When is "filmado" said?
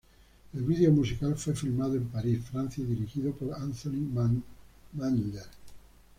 1.55-1.93